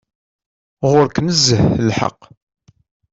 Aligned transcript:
Ɣur-k 0.89 1.17
nezzeh 1.21 1.63
lḥeqq. 1.87 2.21